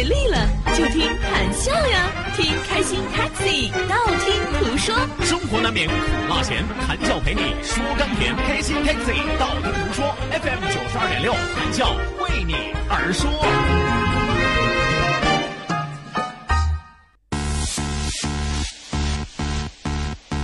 [0.00, 4.96] 给力了，就听谈笑呀，听开心 Taxi，道听途说。
[5.22, 5.94] 生活难免苦
[6.26, 8.34] 辣咸，谈笑陪你说甘甜。
[8.34, 13.30] 开心 Taxi，道听途说，FM 九十二点六，谈笑为你而说。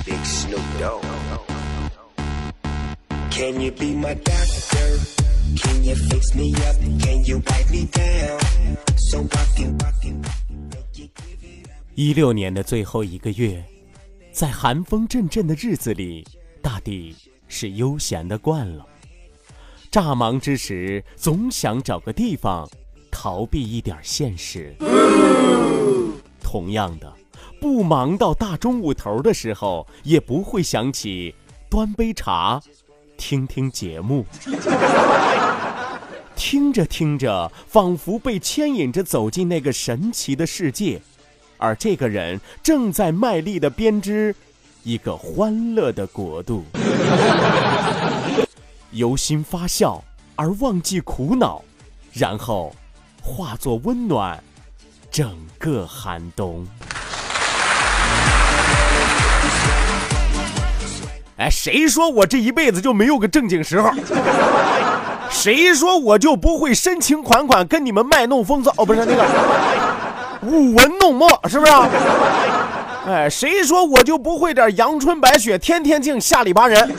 [0.05, 1.03] Big Snoop Dogg.
[3.31, 5.01] Can you be my doctor?
[5.57, 6.77] Can you fix me up?
[7.01, 8.39] Can you wipe me down?
[11.95, 13.65] 一六年的最后一个月，
[14.33, 16.27] 在寒风阵阵的日子里，
[16.61, 17.15] 大抵
[17.47, 18.87] 是悠闲的惯了。
[19.91, 22.69] 乍忙之时，总想找个地方
[23.11, 24.75] 逃避一点现实。
[26.43, 27.13] 同样的，
[27.61, 31.35] 不忙到大中午头的时候，也不会想起
[31.71, 32.61] 端杯茶，
[33.17, 34.27] 听听节目。
[36.37, 41.01] 听着听着，仿佛被牵引着走进那个神奇的世界，
[41.57, 44.35] 而这个人正在卖力的编织
[44.85, 46.65] 一个欢乐的国度。
[48.93, 50.05] 由心发笑
[50.37, 51.65] 而忘记苦恼，
[52.13, 52.75] 然后
[53.21, 54.43] 化作温暖，
[55.11, 56.65] 整个寒冬。
[61.39, 63.91] 哎，谁说我这一辈子就没有个正经时候？
[65.47, 68.73] 谁说我就不会深情款款跟你们卖弄风骚？
[68.79, 69.25] 哦，不是那个
[70.43, 71.73] 舞文弄墨，是不是？
[73.07, 76.93] 哎，谁说我就不会点阳春白雪，天天净下里巴人？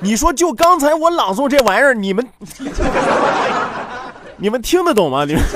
[0.00, 2.28] 你说就刚才我朗诵这玩意儿，你们
[4.36, 5.24] 你们听得懂吗？
[5.24, 5.42] 你们，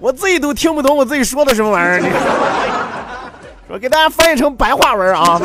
[0.00, 2.00] 我自己都听不懂我自己说的什么玩意儿。
[2.00, 2.08] 你
[3.68, 5.38] 我给大家翻译成白话文啊，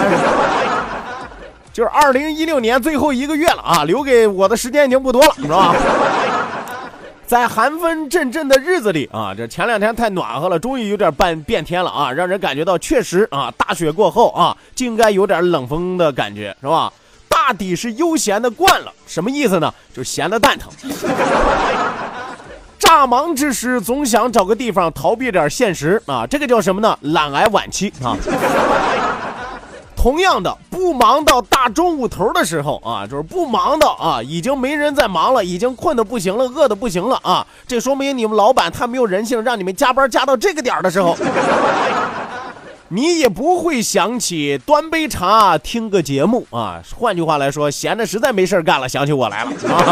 [1.78, 5.76] 就是二零一六年最后一个月了啊，留给我的时间已经不多了，是吧？
[7.28, 16.92] 在寒风阵阵的日子里啊，这前两天太暖和了，终于有点半变天了啊，让人感觉到确实啊，大雪过后啊，就应该有点冷风的感觉，是吧？
[17.30, 19.72] 大抵是悠闲的惯了，什么意思呢？
[19.94, 20.72] 就是闲的蛋疼。
[22.80, 26.98] 乍忙之时，总想找个地方逃避点现实啊，这个叫什么呢？
[27.02, 28.18] 懒癌晚期啊。
[30.08, 37.46] 同样的，不忙到大中午头的时候啊，就是不忙到啊，已经没人在忙了，已经困得不行了，饿得不行了啊。
[37.68, 41.14] 这说明你们老板太没有人性，让你们加班加到这个点的时候，
[42.88, 46.82] 你也不会想起端杯茶听个节目啊。
[46.98, 49.84] 换句话来说，闲的实在没事干了，想起我来了啊。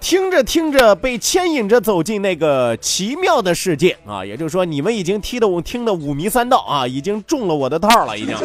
[0.00, 4.24] 听着听着，被牵引着走进那个奇妙的世界啊！
[4.24, 8.36] 也就是说，你们已经踢得我听得五迷三道啊，已经中了我的套了，已经。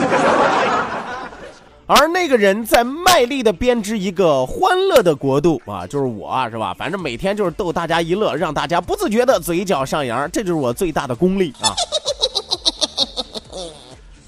[1.86, 6.74] 而那个人在卖力的编织一个欢乐的国度啊，就是我啊，是吧？
[6.74, 11.76] 反正每天就是逗大家一乐，让大家不自觉的嘴角上扬，这就是我最大的功力啊！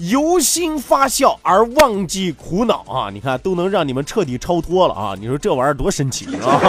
[0.09, 3.09] 由心发笑而忘记苦恼啊！
[3.09, 5.16] 你看，都能让你们彻底超脱了啊！
[5.18, 6.59] 你说这玩意儿多神奇啊！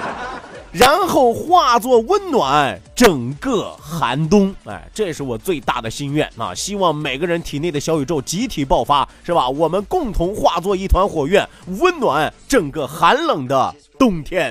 [0.72, 6.54] 然后化作温暖整个寒冬，哎，这是我最大的心愿啊！
[6.54, 9.48] 希望每个人体内的小宇宙集体爆发，是吧？
[9.48, 11.46] 我们共同化作一团火焰，
[11.80, 14.50] 温暖整个寒冷的冬天。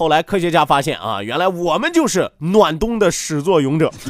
[0.00, 3.92] 后来科学家发现啊，原来我们就是暖冬的始作俑者。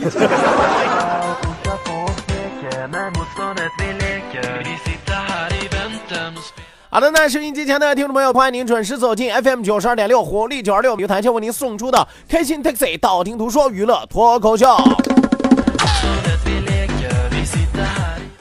[6.88, 14.68] 好的，那收音机前的听众朋友，欢迎您准时走进 FM 九十二点六活力九二六，由台球为您送出的开心 Taxi，道听途说娱乐脱口秀。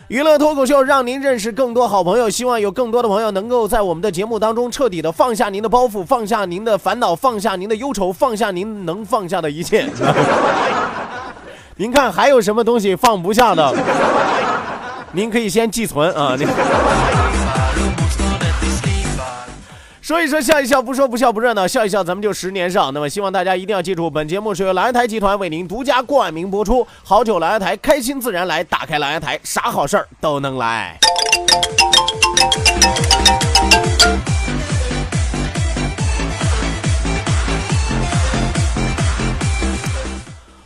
[0.09, 9.87] 娱乐脱口秀让您认识更多好朋友，希望有更多的朋友能够在我们的节目当中彻底的放下您的包袱，放下您的烦恼，放下您的忧愁，放下您能放下的一切。
[11.77, 13.71] 您看还有什么东西放不下的？
[15.13, 16.35] 您可以先寄存啊。
[16.35, 16.47] 您
[20.09, 22.91] 说一说，笑一笑，不说不笑不热闹，笑一笑，咱们就十年少。
[22.91, 26.83] 那么，希望大家一定要记住，本节目是由蓝台集团为您独家冠名播出。
[27.03, 30.97] 好酒蓝台，开心自然来，打开蓝台，啥好事儿都能来。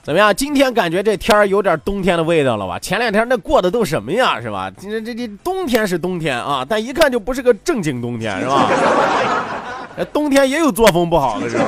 [0.03, 0.35] 怎么样？
[0.35, 2.77] 今天感觉这天儿有点冬天的味道了吧？
[2.77, 4.41] 前两天那过的都什么呀？
[4.41, 4.69] 是吧？
[4.77, 8.67] 这这这冬天是冬天啊，但一看就不是个正经冬天，是吧？
[9.95, 11.63] 这冬天也有作风不好的时候。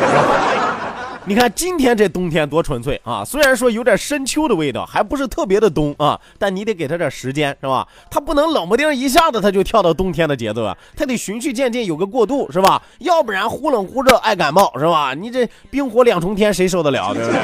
[1.28, 3.26] 你看今天这冬天多纯粹啊！
[3.26, 7.88] 虽然说有点深秋的味道，还不是特别的冬啊，但你得给他点时间，是吧？
[8.12, 12.80] 他不能冷不丁一下子他就跳到冬天的节奏啊，他得循序渐进，有个过渡，是吧？
[13.00, 15.16] 要不然忽冷忽热爱感冒，是吧？
[15.16, 17.40] 你这冰火两重天谁受得了，对不对？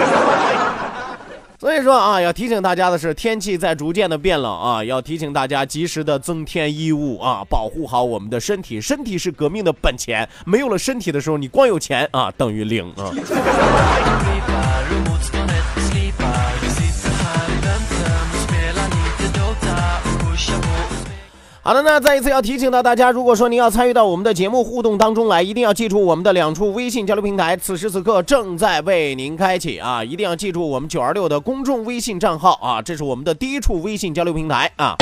[1.62, 13.14] 所以说啊，要提醒大家的是，天气在逐渐的变冷啊，要提醒大家及时的增添衣物啊，保护好我们的身体，身体是革命的本钱，没有了身体的时候，你光有钱啊等于零啊。
[21.64, 30.04] 好的，那再一次要提醒到大家，如果说您要参与到我们的节目互动当中来，一定要记住我们的两处微信交流平台，此时此刻正在为您开启啊！
[30.04, 34.96] 一定要记住我们九二六的公众微信账号啊，这是我们的第一处微信交流平台啊。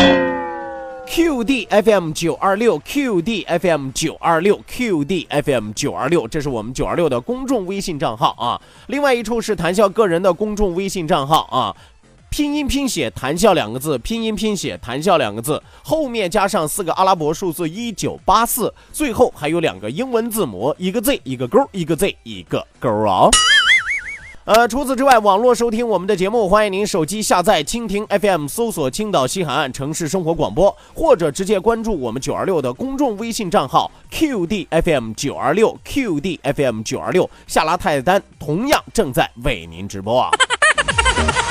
[1.07, 8.59] QDFM 九二六，QDFM 九二六，QDFM 九二六，这是我们九二六的公众微信账号啊。
[8.88, 11.73] 另外一处是谈笑个人的公众微信账号啊。
[12.30, 23.30] 拼音拼写“谈笑”两个字，拼音拼写“谈笑”两个字，后面加上四个阿拉伯数字一九八四，最后还有两个英文字母，一个 Z 一个勾，一个 Z 一个勾啊。
[24.46, 40.31] 呃，除此之外，网络收听我们的节目，欢迎您手机下载蜻蜓 FM，搜索青岛西海岸城市生活广播，或者直接关注我们九二六的公众微信账号 QDFM 九二六 QDFM 九二六，下拉菜单同样正在为您直播啊。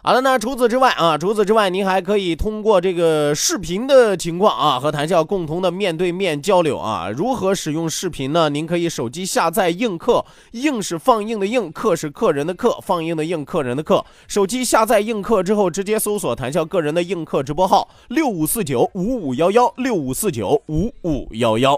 [0.00, 7.10] 好了，那除此之外啊，除此之外，您还可以通过这个视频的情况啊，和谈笑共同的面对面交流啊。
[7.10, 8.48] 如何使用视频呢？
[8.48, 14.04] 您可以手机下载映客，映是放映的映，客是客人的客，放映的映，客人的客。
[14.28, 21.74] 手机下载映客之后，直接搜索谈笑个人的映客直播号六五四九五五幺幺六五四九五五幺幺。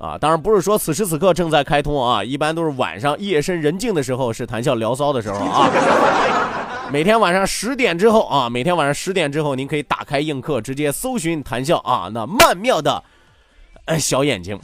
[0.00, 5.70] 啊，当然不是说此时此刻正在开通啊，一般都是晚上夜深人静的时候，是谈笑聊骚的时候啊。
[6.92, 13.02] 每天晚上十点之后啊，每天晚上十点之后，您可以打开映客，直接搜寻谈笑啊，那曼妙的，
[13.98, 14.58] 小眼睛。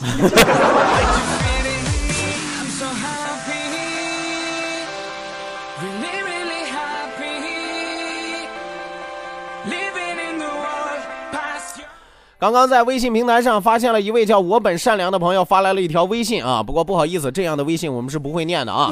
[12.38, 18.73] 刚刚在微信平台上发现了一位叫我本善良的朋友发来了一条微信啊，不过不好意思，这样的微信我们是不会念的。
[18.73, 18.91] 啊，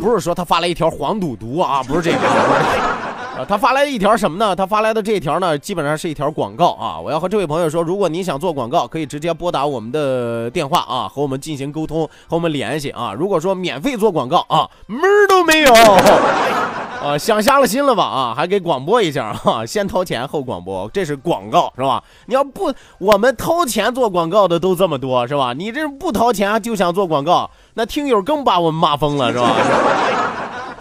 [0.00, 2.99] 不是说他发了一条黄赌毒啊，不是这个。
[3.48, 4.54] 他发来一条什么呢？
[4.54, 6.98] 他发来的这一条呢，基本上是一条广告啊。
[6.98, 13.12] 我要和这位朋友说，如果你想做广告，可以直接拨打我们的电话啊，和我们进行沟通，和我们联系啊。
[13.12, 15.72] 如果说免费做广告啊，门儿都没有。
[17.00, 18.04] 啊，想瞎了心了吧？
[18.04, 22.02] 啊，还给广播一下哈，先掏钱后广播，这是广告是吧？
[22.26, 25.54] 你要不我们掏钱做广告的都这么多是吧？
[25.54, 29.56] 你这不掏钱就想做广告，那听友更把我们骂疯了是吧？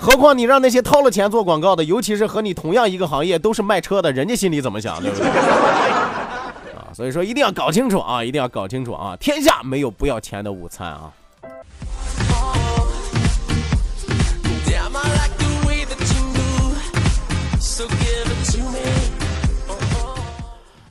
[0.01, 5.27] 何况你让那些掏了钱做广告的，尤其是和你同样一个行业都是卖车的，人家心里怎么想，对不对？
[6.73, 9.15] 啊，所以说一定要搞清楚啊，一定要搞清楚啊！
[9.19, 11.11] 天下没有不要钱的午餐啊！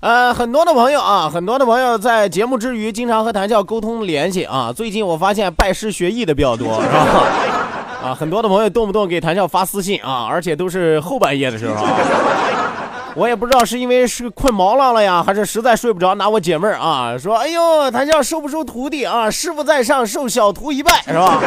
[0.00, 4.72] 呃，很多的朋友啊，很多的朋友在节目之余经常和谭笑沟通联系啊。
[4.72, 7.57] 最近我发现拜师学艺的比较多，是吧？
[8.02, 11.90] 啊，很多的朋友动不动给谭笑发私信啊，而且都是后半夜的时候啊。
[13.16, 19.28] 我也不知道是因为是困毛了了呀，还是实在睡不着，拿我解闷啊，说：“哎呦，谭笑收不收徒弟啊？
[19.28, 21.40] 师傅在上，受小徒一拜，是吧？”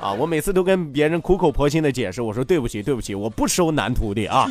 [0.00, 4.48] 啊，我每次都跟别人苦口婆心的解释，我说：“对不起，对不起，我不收男徒弟啊。”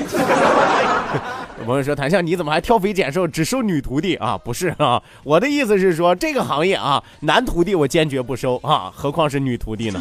[1.60, 10.00] 有朋友说：“谭笑，你怎么还挑肥拣瘦，只收女徒弟啊？”不是啊，我的意思是说，这个行业啊，男徒弟我坚决不收啊，何况是女徒弟呢？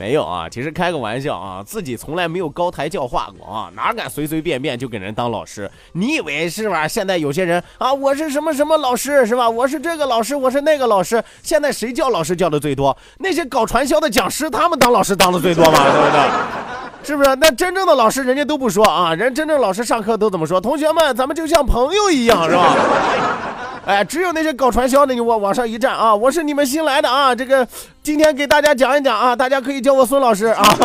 [0.00, 5.70] 没有啊，其实开个玩笑啊，自己从来没有高台教化过啊，哪敢随随便便就给人当老师？
[5.92, 6.88] 你以为是吧？
[6.88, 9.50] 现在有些人啊，我是什么什么老师是吧？
[9.50, 11.22] 我是这个老师，我是那个老师。
[11.42, 12.96] 现在谁叫老师叫的最多？
[13.18, 16.20] 那些搞传销的讲师，他们当老师当的最多嘛，对不对？
[17.02, 17.36] 是不是？
[17.36, 20.58] 那真正的老师，人家都不说啊，人真正老师上课都怎么说？
[20.58, 22.74] 同学们，咱们就像朋友一样，是吧？
[23.90, 26.14] 哎，只有那些搞传销的，你往往上一站啊！
[26.14, 27.66] 我是你们新来的啊，这个
[28.04, 30.62] 今天给大家讲一讲啊，大家可以叫我孙老师啊。
[30.62, 30.78] 是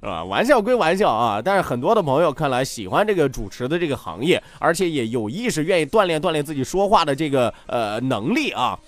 [0.08, 0.24] 吧？
[0.24, 8.78] 玩笑归玩笑啊，但是很多的朋友看来喜欢这个主持的这个行业，而且也有意识愿意锻炼锻炼自己说话的这个呃能力啊。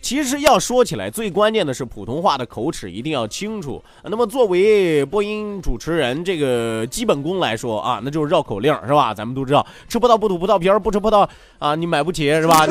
[0.00, 3.82] 其实要说起来，最关键的是普通话的口齿一定要清楚。
[4.04, 9.12] 那么作为播音主持人这个基本功来说啊，那就是绕口令是吧？
[9.12, 11.28] 咱们都知道，吃葡萄不吐葡萄皮儿，不吃葡萄
[11.58, 12.66] 啊，你买不起是吧？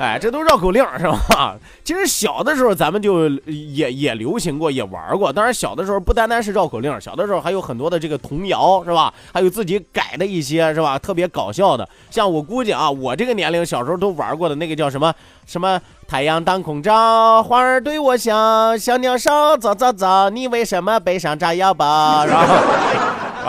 [0.00, 1.54] 哎，这都绕口令是吧？
[1.84, 5.30] 其实小的时候咱们就也也流行过，也玩过。
[5.30, 9.12] 当然小的时候不单单是绕口令，小的时候还有很多的这个童谣是吧？
[9.34, 10.98] 还有自己改的一些是吧？
[10.98, 11.86] 特别搞笑的。
[12.10, 15.12] 像我估计啊，我这个年龄小时候都玩过的那个叫什么
[15.44, 15.78] 什么
[16.08, 22.24] 太阳当空照，花儿对我笑，小鸟说早早早，你为什么背上炸药包？
[22.24, 22.54] 然后。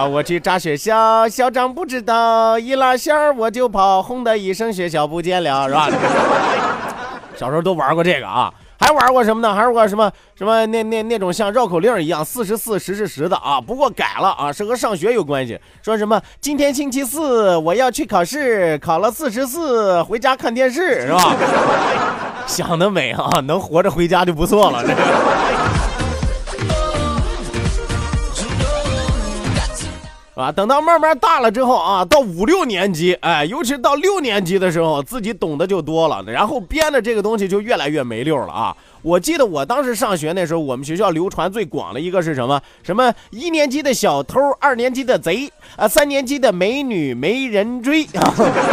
[0.08, 5.89] 我去炸学校，校长不知道，一拉线儿我就跑，轰的一声，学校不见了，是吧？
[7.36, 9.53] 小时候都玩过这个啊，还玩过什么呢？
[9.53, 15.60] 还玩过什么什么那那那种像绕口令一样，四十四十是十的啊，不过改了啊，是和上学有关系。
[15.81, 21.36] 说什么今天星期四，我要去考试，考了四十四，回家看电视，是吧？
[22.46, 24.84] 想得美啊，能活着回家就不错了。
[24.84, 24.93] 这
[30.41, 38.75] 啊，等到慢慢大了之后啊，到五六年级，哎，尤其到六年级的时候，自己懂得就多了，然后编的这个东西就越来越没溜了啊。
[39.03, 42.62] 我记得我当时上学那时候，我们学校流传最广的一个是什么？
[42.83, 48.07] 什么一年级的小偷，二年级的贼，啊，三年级的美女没人追，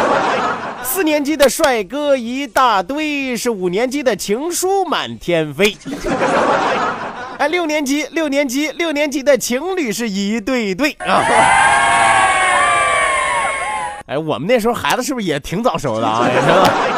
[0.84, 5.76] 四年级的帅哥一大堆，是五年级的情书满天飞。
[7.38, 11.22] 哎，六年级，六年级，六年级的情侣是一对对啊！
[14.06, 16.26] 哎，我们那时候孩子是不是也挺早熟的啊？
[16.28, 16.32] 是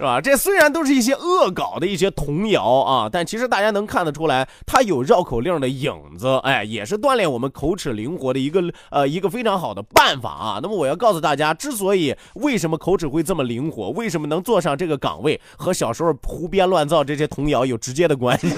[0.00, 0.18] 是吧？
[0.18, 6.40] 这虽然都是一些恶搞的一些童谣啊，但其实大家能看得出来，它有绕口令的影子。
[6.42, 10.58] 哎，也是锻炼我们口齿灵活的一个呃一个非常好的办法啊。
[10.62, 18.48] 那么我要告诉大家，之所以为什么口齿会这么灵活，为什么能坐上这个岗位，和小时候胡编乱造这些童谣有直接的关系。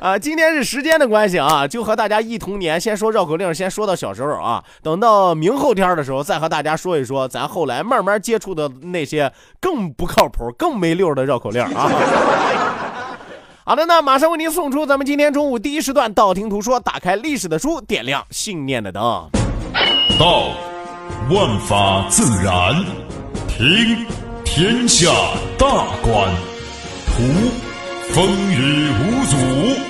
[0.00, 9.30] 啊，今天是时间的关系啊，就和大家忆童年，先说绕口令，先说到小时候啊，等到明后天的时候，再和大家说一说咱后来慢慢接触的那些
[9.60, 11.90] 更不靠谱、更没溜的绕口令啊。
[13.62, 19.02] 好的，那马上为您送出咱们今天中午第一时段《道听途说》，打开历史的书，点亮信念的灯。
[20.18, 20.48] 道，
[21.30, 22.74] 万法自然；
[23.48, 24.06] 听，
[24.46, 25.10] 天下
[25.58, 25.66] 大
[26.02, 26.30] 观；
[27.06, 27.22] 图，
[28.14, 29.89] 风雨无阻。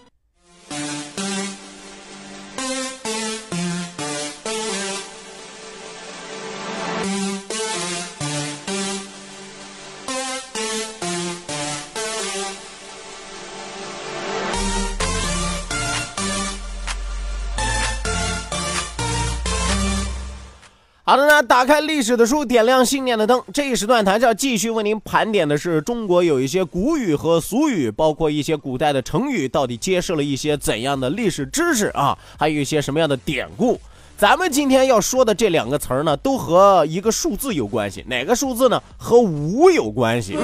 [21.11, 23.43] 好的呢，打开历史的书，点亮信念的灯。
[23.53, 32.17] 这一时段，谈笑继续为您盘点的是中国有一些古语和俗语，包括一些古代的成语，到底揭示了一些怎样的历史知识啊？
[32.39, 33.77] 还有一些什么样的典故？
[34.17, 38.05] 咱们今天要说的这两个词儿呢，都和一个数字有关系。
[38.07, 38.81] 哪个数字呢？
[38.95, 40.37] 和五有关系。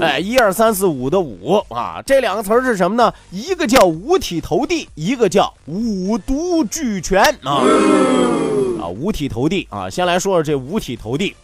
[0.00, 3.12] 哎，一二三四五的五啊，这两个词儿是什么呢？
[3.32, 7.64] 一个叫五体投地，一个叫五毒俱全啊。
[8.88, 9.88] 五体投地啊！
[9.88, 11.34] 先来说说这五体投地。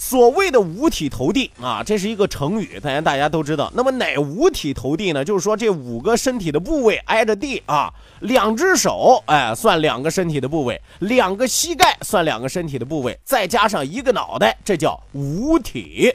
[0.00, 3.68] 所谓的五体投地啊，这是一个成语，大家大家都知道。
[3.74, 5.24] 那么哪五体投地呢？
[5.24, 16.14] 就是说这五个身体的部位挨着地啊，两只手哎算两个身体的部位，两个膝盖算两个身体的部位，再加上一个脑袋，这叫五体。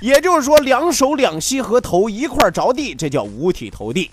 [0.00, 4.10] 也就是说，两手两膝和头一块着地，这叫五体投地。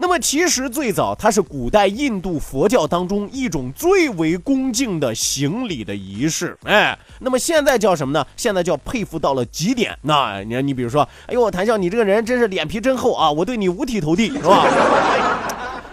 [0.00, 8.26] 那么其实最早它是古代印度佛教当中一种最为恭敬的行礼的仪式，哎，那么现在叫什么呢？
[8.34, 9.94] 现在叫佩服到了极点。
[10.00, 14.64] 那你看，你比如说，哎呦，谭笑，你这个人真是脸皮真厚啊，我对你五体投地，是吧？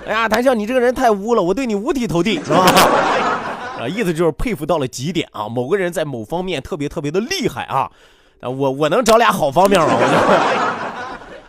[0.07, 2.63] 哎呀，谭笑，你这个人太污了，我对你五体投地，是吧？
[3.77, 7.91] 啊，意思就是佩服到了极点啊，某个人在某方面特别特别的厉害啊，
[8.39, 9.87] 啊，我我能找俩好方面吗？
[9.89, 10.66] 我就。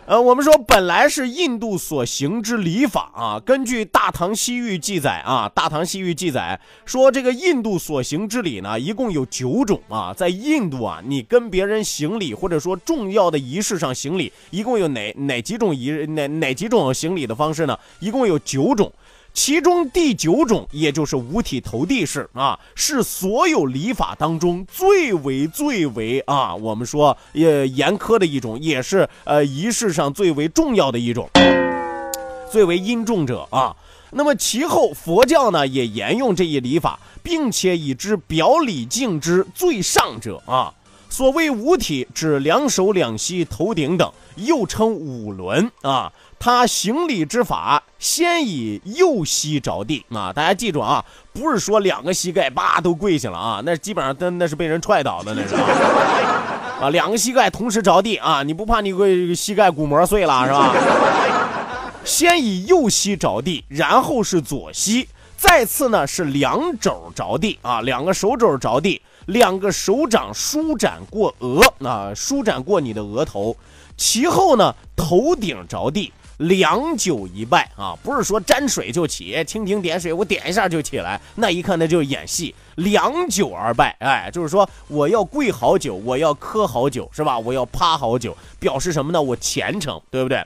[0.09, 10.11] 呃，我们说本来是印度所行之礼法啊，根据《大唐西域》记载啊，《大唐西域》记载说这个印度所行之礼呢，一共有九种啊。
[10.11, 17.77] 在印度啊，你跟别人行礼或者说重要的仪式上行礼，一共有哪哪几种仪哪哪几种行礼的方式呢？
[17.99, 18.91] 一共有九种。
[19.41, 31.29] 其中第九种，也就是五体投地式啊，是所有礼法当中最为最为啊，我们说也严苛的一种，也是呃仪式上最为重要的一种，
[32.51, 33.73] 最为殷重者啊。
[34.11, 40.73] 那么其后佛教呢也沿用这一礼法，并且以之表礼敬之最上者啊。
[41.09, 46.11] 所谓五体，指两手两膝头顶等，又称五轮啊。
[46.37, 50.31] 他行礼之法，先以右膝着地啊！
[50.31, 55.55] 大家记住啊，不是说两个膝盖叭都跪下了啊，那基本上那那是被人踹倒的那是
[56.79, 60.73] 啊， 两个膝盖同时着地啊，你不怕你个膝盖骨膜碎了是吧？
[62.05, 73.55] 先以右膝着地，然后是左膝，再次呢是两肘着地啊，两个手肘着地，两个手掌舒展过额啊，舒展过你的额头，
[73.95, 76.11] 其后呢头顶着地。
[76.37, 82.55] 两酒一拜啊，不是说沾水就起，蜻蜓点水，我点一下就起来，那一看那就是演戏。
[82.75, 87.37] 两酒而拜，哎，就是说我要跪好久，我要磕好久，是吧？
[87.37, 89.21] 我要趴好久，表示什么呢？
[89.21, 90.41] 我虔诚，对不对？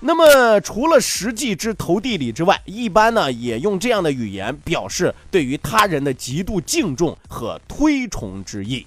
[0.00, 8.86] 那么除了实际之投地礼之外，一般呢也用这样的语言表示对于他人的极度敬重和推崇之意。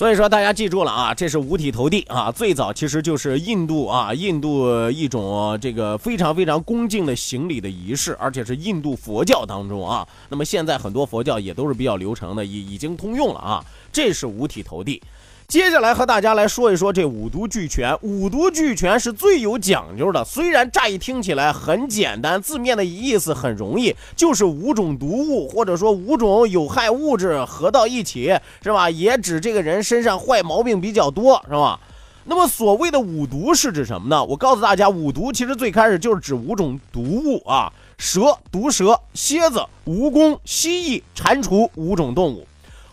[0.00, 2.32] 所以说，大家记住了啊，这是五体投地啊。
[2.32, 10.08] 最早其实就是印度啊，印度一种这个非常非常恭敬的行礼的仪式，而且是印度佛教当中啊。
[10.30, 13.62] 那么现在很多佛教也都是比较流程的，已已经通用了啊。
[13.92, 15.02] 这是五体投地。
[15.50, 17.98] 接下来和大家来说一说这五毒俱全。
[18.02, 28.88] 五毒俱全是最有讲究的，虽然乍一听起来很简单，字面的意思很容易，就是五种毒物或者说五种有害物质合到一起，是吧？
[28.88, 31.80] 也指这个人身上坏毛病比较多，是吧？
[32.26, 34.24] 那么所谓的五毒是指什么呢？
[34.24, 42.46] 我告诉大家，五毒其实最开始就是指五种毒物啊，蛇、毒蛇、蝎子、蜈蚣、蜥蜴、蟾蜍五种动物。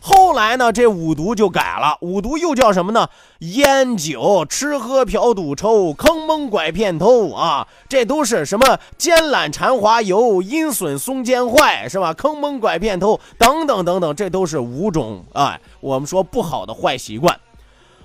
[0.09, 3.09] 后来呢，这五毒就改了，五毒又叫什么呢？
[3.39, 8.79] 烟酒、吃喝嫖赌抽、坑蒙拐骗偷啊，这都是什么？
[8.97, 12.13] 奸懒馋滑油、阴损松奸坏，是吧？
[12.13, 17.37] 坑蒙拐骗偷等等等等，这都是五种啊，我们说不好的坏习惯。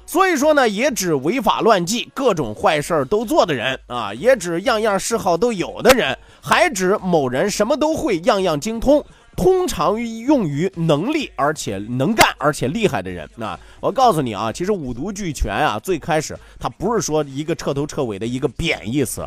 [0.04, 9.04] 所以说呢，也指违法乱纪、各种坏事都做的人啊，也指样样嗜好都有的人，还指某人什么都会，样样精通。
[9.36, 13.28] 通常用于能力而且能干而且厉害的人。
[13.36, 19.26] 那我告诉你啊，其实五毒俱全啊，最开始它不是说一个彻头彻尾的一个贬义词。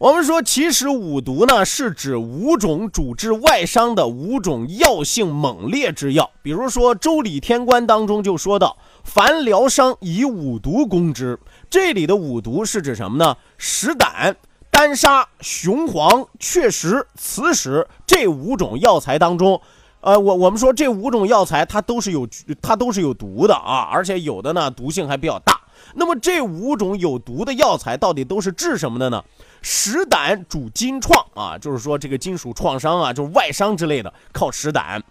[0.00, 6.30] 我们说，其实五毒呢，是指五种主治外伤的五种药性猛烈之药。
[6.40, 13.36] 比如说《周礼天官》当中就说到：“凡疗伤，以五毒攻之。”这里的五毒是指什么呢？
[13.58, 14.34] 石胆、
[14.70, 19.60] 丹砂、雄黄、雀石、磁石这五种药材当中，
[20.00, 22.26] 呃，我我们说这五种药材它都是有
[22.62, 25.60] 它都是有毒的啊，而且有的呢毒性还比较大。
[25.94, 29.22] 那么这五种有毒的药材到底都是治什么的呢？
[29.62, 35.02] 石胆主金创啊，就是说这个金属创伤啊，就是外伤之类的，靠石胆。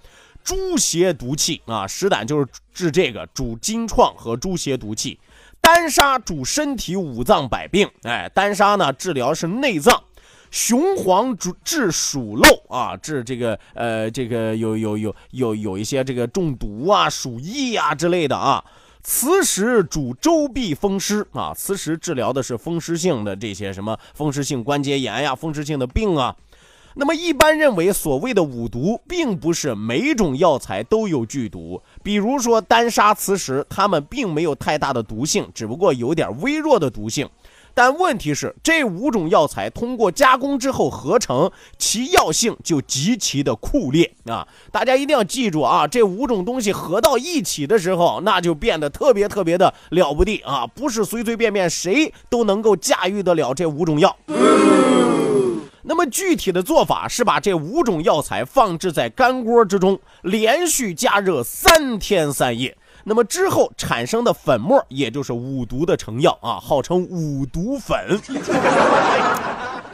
[0.41, 5.19] 猪邪毒气啊，石胆就是治这个主金创和猪邪毒气。
[5.61, 10.01] 丹砂主身体五脏百病，哎，丹砂呢治疗是内脏，
[10.49, 18.63] 雄黄主治鼠漏啊，治这个呃这个有有有有有一些这个中毒啊、鼠疫啊之类的啊。
[19.01, 26.35] 磁石主周痹风湿啊，磁石治疗的是风湿性的这些什么风湿性关节炎呀、风湿性的病啊。
[26.95, 31.81] 那么一般认为，所谓的五毒，并不是每种药材都有剧毒。
[32.03, 37.29] 比如说丹砂、磁石，它们并没有太大的毒性，只不过有点微弱的毒性。
[37.73, 44.47] 但问题是，这五种药材通过加工之后合成，其药性就极其的酷烈啊！
[44.71, 50.67] 大家一定要记住啊，这五种东西合到一起的时候，那就变得特别特别的了不地啊！
[50.67, 54.15] 不是随随便便谁都能够驾驭得了这五种药。
[55.81, 62.77] 那么具体的做法是把这五种药材放置在干锅之中，连续加热三天三夜。
[63.09, 68.21] 那么之后产生的粉末，也就是五毒的成药啊，号称五毒粉。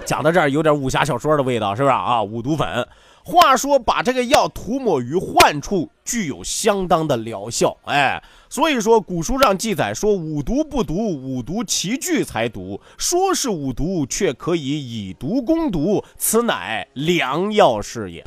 [0.05, 2.21] 讲到这儿有点武侠小说的味道，是不是啊？
[2.21, 2.85] 五毒粉。
[3.23, 7.77] 话说，把这个药涂抹于患处，具有相当的疗效。
[7.85, 12.81] 哎，所以说古书上记载说，五毒不毒，五毒齐聚才毒。
[12.97, 18.23] 说是五毒，却可以以毒攻毒，此乃良药是也。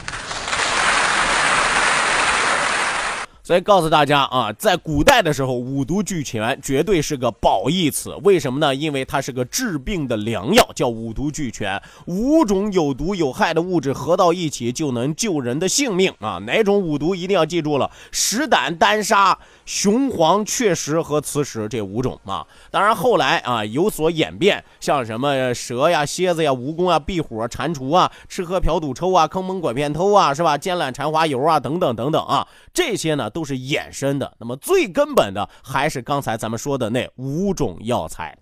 [3.49, 8.15] 所以告诉大家啊，在古代的时候，五毒俱全，绝对是个褒义词。
[8.23, 8.75] 为什么呢？
[8.75, 11.81] 因为它是个治病的良药，叫五毒俱全。
[12.05, 16.37] 五种有毒有害的物质合到一起，就能救人的性命啊！
[16.45, 22.47] 哪种五毒一定要记住了：石胆、丹砂、雄黄、雀石和磁石这五种啊。
[22.71, 30.59] 当然后来啊有所演变，像什么蛇呀、蝎子呀、蜈蚣啊、壁虎啊、蟾蜍啊、吃喝嫖赌抽啊、坑蒙拐骗偷啊，是吧？
[30.59, 33.31] 尖缆缠花油啊，等等等等啊，这些呢。
[33.39, 38.37] 都是衍生的，那么最根本的还是刚才咱们说的那五种药材，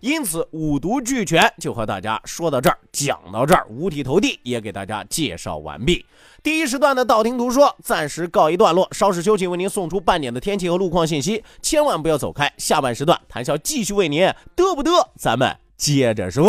[0.00, 6.04] 因此五毒俱全就和大家说到这儿，讲到这儿，五体投地也给大家介绍完毕。
[6.42, 12.52] 第一时段的道听途说暂时告一段落，稍事休息，为您送出半点的天气和路况信息，千万不要走开。
[12.58, 16.46] 下半时段谈笑继续为您嘚不嘚，咱们接着说。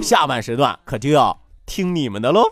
[0.00, 1.36] 下半时段可就要
[1.66, 2.44] 听你们的喽。